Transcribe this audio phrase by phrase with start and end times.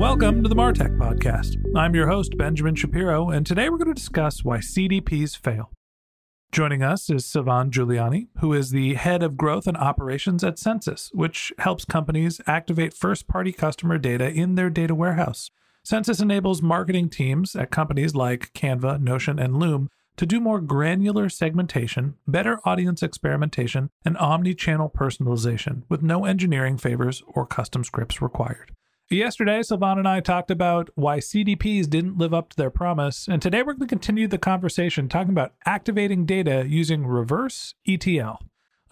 [0.00, 1.62] Welcome to the Martech Podcast.
[1.76, 5.72] I'm your host, Benjamin Shapiro, and today we're going to discuss why CDPs fail.
[6.50, 11.10] Joining us is Sylvain Giuliani, who is the head of growth and operations at Census,
[11.12, 15.50] which helps companies activate first party customer data in their data warehouse.
[15.84, 21.28] Census enables marketing teams at companies like Canva, Notion, and Loom to do more granular
[21.28, 28.22] segmentation, better audience experimentation, and omni channel personalization with no engineering favors or custom scripts
[28.22, 28.72] required.
[29.12, 33.42] Yesterday, Sylvain and I talked about why CDPs didn't live up to their promise, and
[33.42, 38.38] today we're going to continue the conversation talking about activating data using reverse ETL.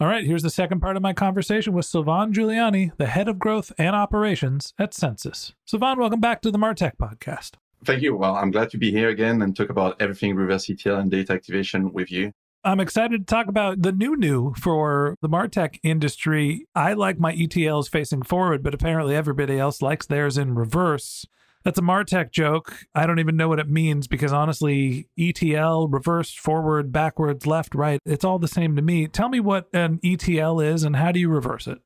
[0.01, 3.39] All right, here's the second part of my conversation with Sylvain Giuliani, the head of
[3.39, 5.53] growth and operations at Census.
[5.63, 7.51] Sylvain, welcome back to the Martech podcast.
[7.85, 8.17] Thank you.
[8.17, 11.31] Well, I'm glad to be here again and talk about everything reverse ETL and data
[11.31, 12.33] activation with you.
[12.61, 16.67] I'm excited to talk about the new new for the Martech industry.
[16.75, 21.25] I like my ETLs facing forward, but apparently everybody else likes theirs in reverse.
[21.63, 22.85] That's a Martech joke.
[22.93, 27.99] I don't even know what it means because honestly, ETL, reverse, forward, backwards, left, right,
[28.05, 29.07] it's all the same to me.
[29.07, 31.79] Tell me what an ETL is and how do you reverse it?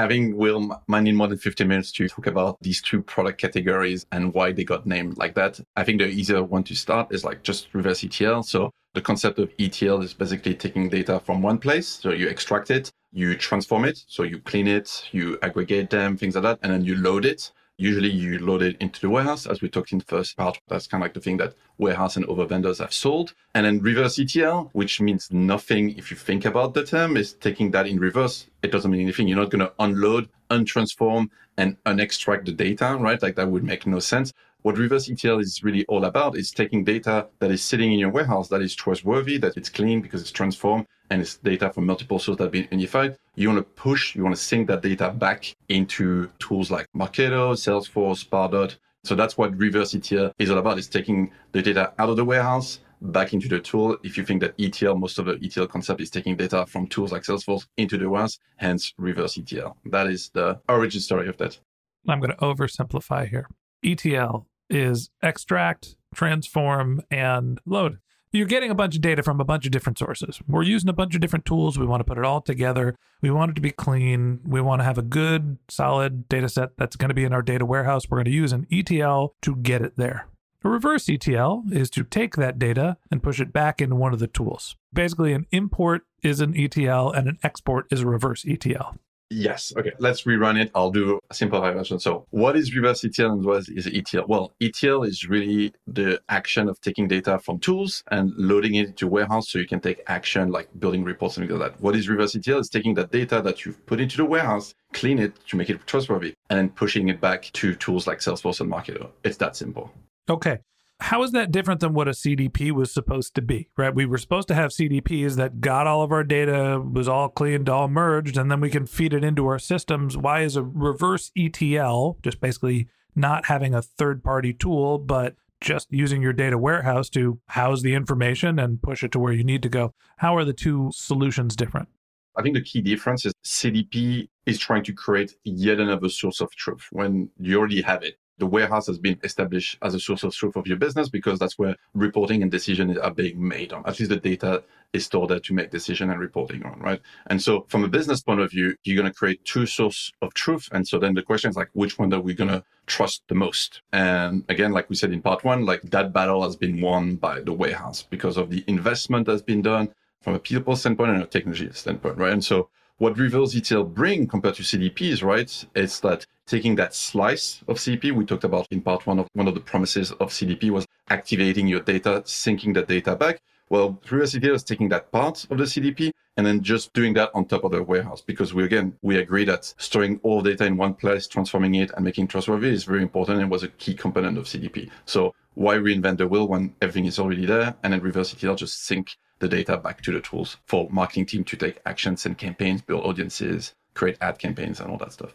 [0.00, 4.06] Having Will might need more than 15 minutes to talk about these two product categories
[4.12, 5.60] and why they got named like that.
[5.76, 8.42] I think the easier one to start is like just reverse ETL.
[8.42, 11.86] So the concept of ETL is basically taking data from one place.
[11.86, 14.02] So you extract it, you transform it.
[14.06, 17.52] So you clean it, you aggregate them, things like that, and then you load it.
[17.80, 20.60] Usually you load it into the warehouse, as we talked in the first part.
[20.68, 23.32] That's kind of like the thing that warehouse and other vendors have sold.
[23.54, 27.70] And then reverse ETL, which means nothing if you think about the term, is taking
[27.70, 28.48] that in reverse.
[28.62, 29.28] It doesn't mean anything.
[29.28, 33.22] You're not going to unload, untransform, and unextract the data, right?
[33.22, 34.30] Like that would make no sense.
[34.60, 38.10] What reverse ETL is really all about is taking data that is sitting in your
[38.10, 42.18] warehouse that is trustworthy, that it's clean because it's transformed and it's data from multiple
[42.18, 43.16] sources that have been unified.
[43.40, 47.54] You want to push, you want to sync that data back into tools like Marketo,
[47.54, 48.76] Salesforce, Pardot.
[49.02, 52.24] So that's what reverse ETL is all about, is taking the data out of the
[52.26, 53.96] warehouse, back into the tool.
[54.02, 57.12] If you think that ETL, most of the ETL concept is taking data from tools
[57.12, 59.74] like Salesforce into the warehouse, hence reverse ETL.
[59.86, 61.58] That is the origin story of that.
[62.06, 63.48] I'm going to oversimplify here.
[63.82, 68.00] ETL is extract, transform, and load.
[68.32, 70.40] You're getting a bunch of data from a bunch of different sources.
[70.46, 71.76] We're using a bunch of different tools.
[71.76, 72.94] We want to put it all together.
[73.20, 74.38] We want it to be clean.
[74.46, 77.42] We want to have a good, solid data set that's going to be in our
[77.42, 78.08] data warehouse.
[78.08, 80.28] We're going to use an ETL to get it there.
[80.62, 84.20] A reverse ETL is to take that data and push it back into one of
[84.20, 84.76] the tools.
[84.92, 88.96] Basically, an import is an ETL and an export is a reverse ETL.
[89.30, 89.72] Yes.
[89.76, 89.92] Okay.
[89.98, 90.72] Let's rerun it.
[90.74, 92.00] I'll do a simple version.
[92.00, 94.26] So what is reverse ETL and what is ETL?
[94.26, 99.06] Well, ETL is really the action of taking data from tools and loading it into
[99.06, 101.80] warehouse so you can take action like building reports and things like that.
[101.80, 102.58] What is reverse ETL?
[102.58, 105.86] Is taking that data that you've put into the warehouse, clean it to make it
[105.86, 109.10] trustworthy, and then pushing it back to tools like Salesforce and Marketo.
[109.22, 109.92] It's that simple.
[110.28, 110.58] Okay
[111.00, 113.94] how is that different than what a CDP was supposed to be, right?
[113.94, 117.68] We were supposed to have CDPs that got all of our data, was all cleaned,
[117.68, 120.16] all merged, and then we can feed it into our systems.
[120.16, 125.88] Why is a reverse ETL, just basically not having a third party tool, but just
[125.90, 129.62] using your data warehouse to house the information and push it to where you need
[129.62, 129.92] to go?
[130.18, 131.88] How are the two solutions different?
[132.36, 136.50] I think the key difference is CDP is trying to create yet another source of
[136.54, 140.34] truth when you already have it the warehouse has been established as a source of
[140.34, 143.82] truth of your business because that's where reporting and decisions are being made on.
[143.86, 147.00] At least the data is stored there to make decision and reporting on, right?
[147.28, 150.34] And so from a business point of view, you're going to create two sources of
[150.34, 150.68] truth.
[150.72, 153.34] And so then the question is like, which one are we going to trust the
[153.34, 153.82] most?
[153.92, 157.40] And again, like we said in part one, like that battle has been won by
[157.40, 161.26] the warehouse because of the investment that's been done from a people standpoint and a
[161.26, 162.32] technology standpoint, right?
[162.32, 162.68] And so
[163.00, 165.64] what reverse ETL bring compared to CDP is right?
[165.74, 169.48] It's that taking that slice of CDP we talked about in part one of one
[169.48, 173.40] of the promises of CDP was activating your data, syncing the data back.
[173.70, 177.30] Well, reverse ETL is taking that part of the CDP and then just doing that
[177.34, 180.76] on top of the warehouse because we again we agree that storing all data in
[180.76, 184.38] one place, transforming it, and making trustworthy is very important and was a key component
[184.38, 184.90] of CDP.
[185.04, 187.74] So why reinvent the wheel when everything is already there?
[187.82, 191.44] And then reverse ETL just sync the data back to the tools for marketing team
[191.44, 195.34] to take actions and campaigns, build audiences, create ad campaigns, and all that stuff.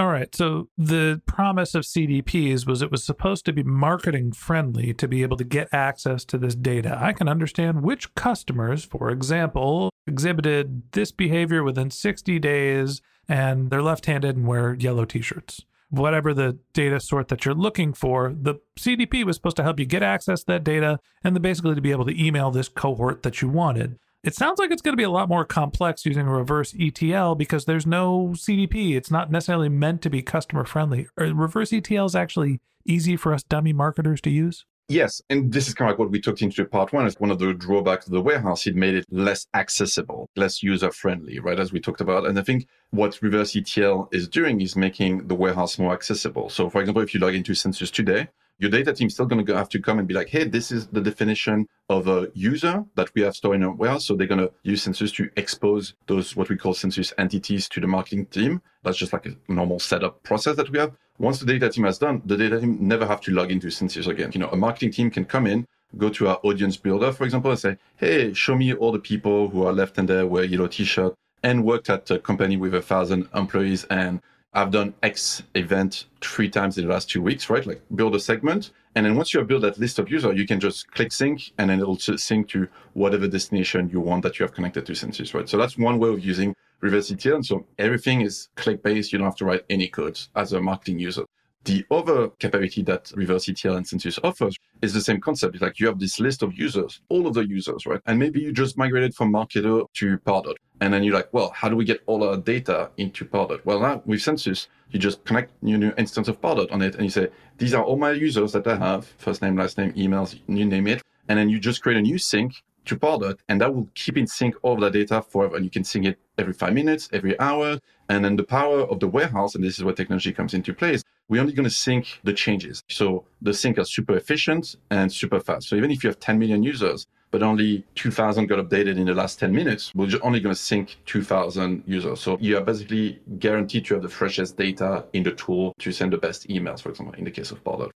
[0.00, 0.34] All right.
[0.34, 5.22] So the promise of CDPs was it was supposed to be marketing friendly to be
[5.22, 6.98] able to get access to this data.
[6.98, 13.82] I can understand which customers, for example, exhibited this behavior within 60 days and they're
[13.82, 18.32] left handed and wear yellow t shirts whatever the data sort that you're looking for.
[18.32, 21.74] The CDP was supposed to help you get access to that data and then basically
[21.74, 23.98] to be able to email this cohort that you wanted.
[24.22, 27.64] It sounds like it's going to be a lot more complex using reverse ETL because
[27.64, 28.94] there's no CDP.
[28.94, 31.08] It's not necessarily meant to be customer friendly.
[31.16, 34.66] Are reverse ETL is actually easy for us dummy marketers to use?
[34.88, 37.06] Yes, and this is kind of like what we talked into part one.
[37.06, 38.66] Is one of the drawbacks of the warehouse.
[38.66, 41.58] It made it less accessible, less user friendly, right?
[41.58, 42.26] As we talked about.
[42.26, 46.50] And I think what reverse ETL is doing is making the warehouse more accessible.
[46.50, 48.28] So, for example, if you log into Census today,
[48.60, 50.70] your data team is still going to have to come and be like, hey, this
[50.70, 54.06] is the definition of a user that we have stored in our warehouse.
[54.06, 57.80] So they're going to use Census to expose those, what we call Census entities to
[57.80, 58.60] the marketing team.
[58.82, 60.92] That's just like a normal setup process that we have.
[61.18, 64.06] Once the data team has done, the data team never have to log into Census
[64.06, 64.30] again.
[64.34, 65.66] You know, a marketing team can come in,
[65.96, 69.48] go to our audience builder, for example, and say, hey, show me all the people
[69.48, 72.82] who are left in there, wear yellow t-shirt, and worked at a company with a
[72.82, 74.20] thousand employees and
[74.52, 77.64] I've done X event three times in the last two weeks, right?
[77.64, 78.72] Like build a segment.
[78.96, 81.52] And then once you have built that list of users, you can just click sync
[81.58, 85.32] and then it'll sync to whatever destination you want that you have connected to Census,
[85.34, 85.48] right?
[85.48, 87.36] So that's one way of using reverse ETL.
[87.36, 89.12] And so everything is click based.
[89.12, 91.24] You don't have to write any code as a marketing user.
[91.64, 95.54] The other capability that reverse ETL and Census offers is the same concept.
[95.54, 98.00] It's like you have this list of users, all of the users, right?
[98.06, 100.56] And maybe you just migrated from Marketo to Pardot.
[100.80, 103.64] And then you're like, well, how do we get all our data into Pardot?
[103.64, 107.04] Well, now with Census, you just connect your new instance of Pardot on it and
[107.04, 107.28] you say,
[107.58, 110.86] these are all my users that I have, first name, last name, emails, you name
[110.86, 111.02] it.
[111.28, 114.26] And then you just create a new sync to Pardot, and that will keep in
[114.26, 115.56] sync all of that data forever.
[115.56, 117.78] And you can sync it every five minutes, every hour.
[118.08, 121.04] And then the power of the warehouse, and this is where technology comes into place,
[121.28, 122.82] we're only going to sync the changes.
[122.88, 125.68] So the sync are super efficient and super fast.
[125.68, 129.14] So even if you have 10 million users, but only 2000 got updated in the
[129.14, 132.20] last 10 minutes, we're only going to sync 2000 users.
[132.20, 136.12] So you are basically guaranteed to have the freshest data in the tool to send
[136.12, 137.90] the best emails, for example, in the case of Pardot.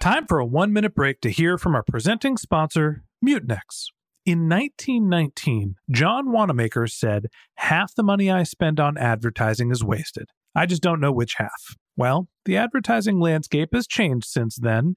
[0.00, 3.88] Time for a one minute break to hear from our presenting sponsor, Mutinex.
[4.26, 7.26] In 1919, John Wanamaker said,
[7.56, 10.28] Half the money I spend on advertising is wasted.
[10.54, 11.76] I just don't know which half.
[11.96, 14.96] Well, the advertising landscape has changed since then,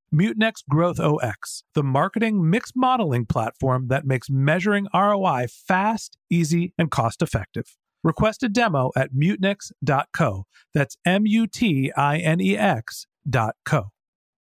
[0.13, 6.91] Mutinex Growth OS, the marketing mix modeling platform that makes measuring ROI fast, easy, and
[6.91, 7.77] cost effective.
[8.03, 10.45] Request a demo at mutinex.co.
[10.73, 13.91] That's M U T I N E X.co.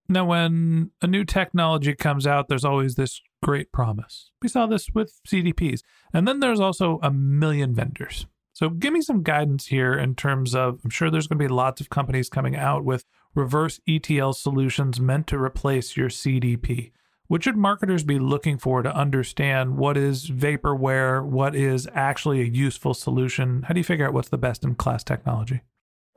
[0.09, 4.31] Now, when a new technology comes out, there's always this great promise.
[4.41, 5.81] We saw this with CDPs.
[6.13, 8.25] And then there's also a million vendors.
[8.53, 11.53] So, give me some guidance here in terms of I'm sure there's going to be
[11.53, 13.03] lots of companies coming out with
[13.37, 16.91] reverse ETL solutions meant to replace your CDP.
[17.27, 22.45] What should marketers be looking for to understand what is vaporware, what is actually a
[22.45, 23.63] useful solution?
[23.63, 25.61] How do you figure out what's the best in class technology?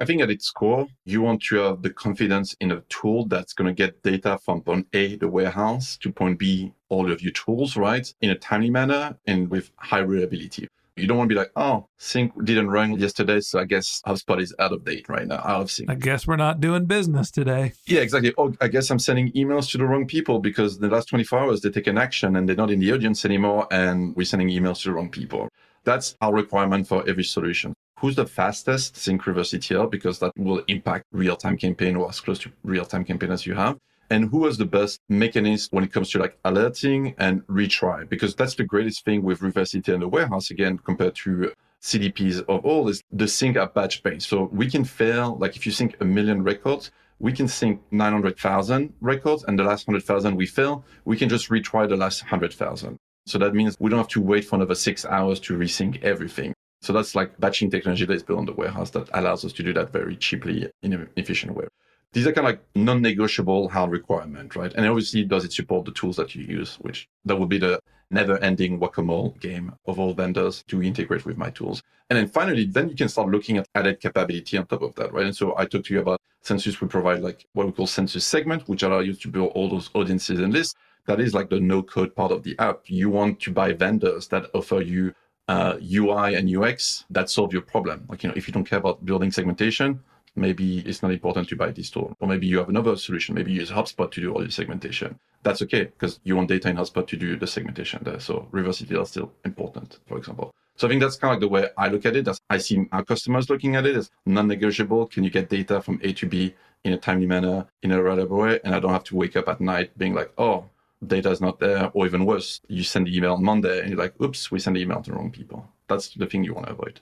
[0.00, 3.52] I think at its core, you want to have the confidence in a tool that's
[3.52, 7.32] going to get data from point A, the warehouse, to point B, all of your
[7.32, 10.68] tools, right, in a timely manner and with high reliability.
[11.00, 14.40] You don't want to be like, oh, sync didn't run yesterday, so I guess HubSpot
[14.40, 15.90] is out of date right now, out of sync.
[15.90, 17.72] I guess we're not doing business today.
[17.86, 18.32] Yeah, exactly.
[18.36, 21.60] Oh, I guess I'm sending emails to the wrong people because the last 24 hours
[21.60, 24.82] they take an action and they're not in the audience anymore, and we're sending emails
[24.82, 25.48] to the wrong people.
[25.84, 27.74] That's our requirement for every solution.
[27.98, 32.38] Who's the fastest sync reverse ETL because that will impact real-time campaign or as close
[32.40, 33.78] to real-time campaign as you have
[34.10, 38.34] and who has the best mechanism when it comes to like alerting and retry because
[38.34, 42.64] that's the greatest thing with reverse ETL in the warehouse again compared to CDPs of
[42.64, 44.26] all is the sync at batch base.
[44.26, 46.90] So we can fail like if you sync a million records,
[47.20, 51.88] we can sync 900,000 records and the last 100,000 we fail, we can just retry
[51.88, 52.96] the last 100,000.
[53.26, 56.52] So that means we don't have to wait for another six hours to resync everything.
[56.82, 59.62] So that's like batching technology that is built on the warehouse that allows us to
[59.62, 61.66] do that very cheaply in an efficient way
[62.12, 64.72] these are kind of like non-negotiable hard requirement, right?
[64.74, 67.80] And obviously, does it support the tools that you use, which that would be the
[68.10, 71.82] never-ending whack-a-mole game of all vendors to integrate with my tools.
[72.08, 75.12] And then finally, then you can start looking at added capability on top of that,
[75.12, 75.26] right?
[75.26, 76.80] And so I talked to you about Census.
[76.80, 79.90] We provide like what we call Census segment, which allow you to build all those
[79.94, 80.74] audiences and lists.
[81.06, 82.80] That is like the no-code part of the app.
[82.86, 85.14] You want to buy vendors that offer you
[85.48, 88.06] uh, UI and UX that solve your problem.
[88.08, 90.00] Like, you know, if you don't care about building segmentation,
[90.36, 92.14] maybe it's not important to buy this tool.
[92.20, 93.34] Or maybe you have another solution.
[93.34, 95.18] Maybe you use HubSpot to do all your segmentation.
[95.42, 98.20] That's okay because you want data in HubSpot to do the segmentation there.
[98.20, 100.52] So reverse ETL is still important, for example.
[100.76, 102.28] So I think that's kind of the way I look at it.
[102.28, 105.06] As I see our customers looking at it as non-negotiable.
[105.08, 108.38] Can you get data from A to B in a timely manner, in a reliable
[108.38, 108.60] way?
[108.64, 110.64] And I don't have to wake up at night being like, oh,
[111.06, 111.90] data is not there.
[111.92, 114.76] Or even worse, you send the email on Monday and you're like, oops, we send
[114.76, 115.68] the email to the wrong people.
[115.88, 117.00] That's the thing you want to avoid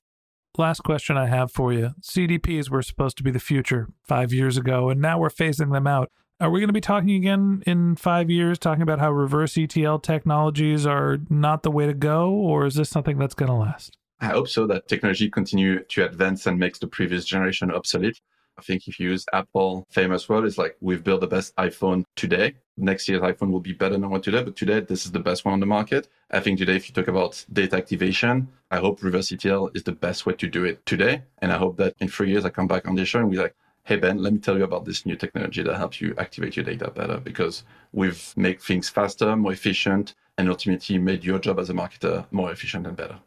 [0.57, 1.91] last question I have for you.
[2.01, 5.87] CDPs were supposed to be the future five years ago, and now we're phasing them
[5.87, 6.11] out.
[6.41, 9.99] Are we going to be talking again in five years, talking about how reverse ETL
[9.99, 13.97] technologies are not the way to go, or is this something that's going to last?
[14.21, 18.21] I hope so that technology continue to advance and makes the previous generation obsolete.
[18.59, 22.05] I think if you use Apple famous word, it's like we've built the best iPhone
[22.17, 22.55] today.
[22.77, 25.45] Next year's iPhone will be better than what today, but today this is the best
[25.45, 26.09] one on the market.
[26.33, 29.93] I think today, if you talk about data activation, I hope reverse ETL is the
[29.93, 31.23] best way to do it today.
[31.41, 33.43] And I hope that in three years I come back on this show and we're
[33.43, 36.57] like, hey Ben, let me tell you about this new technology that helps you activate
[36.57, 37.63] your data better because
[37.93, 42.51] we've made things faster, more efficient, and ultimately made your job as a marketer more
[42.51, 43.19] efficient and better.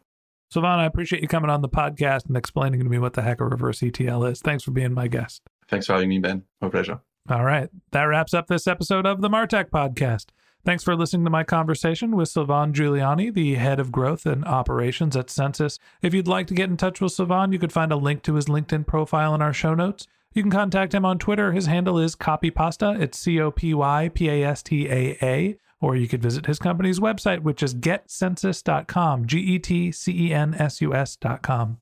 [0.52, 3.40] Sylvain, I appreciate you coming on the podcast and explaining to me what the heck
[3.40, 4.40] a reverse ETL is.
[4.40, 5.40] Thanks for being my guest.
[5.66, 6.42] Thanks for having me, Ben.
[6.60, 7.00] My pleasure.
[7.30, 7.70] All right.
[7.92, 10.26] That wraps up this episode of the Martech Podcast.
[10.62, 15.16] Thanks for listening to my conversation with Sylvain Giuliani, the head of growth and operations
[15.16, 15.78] at Census.
[16.02, 18.34] If you'd like to get in touch with Sylvain, you could find a link to
[18.34, 20.06] his LinkedIn profile in our show notes.
[20.34, 21.52] You can contact him on Twitter.
[21.52, 23.00] His handle is copypasta.
[23.00, 26.46] It's C O P Y P A S T A A or you could visit
[26.46, 31.81] his company's website, which is getcensus.com, G E T C E N S U S.com.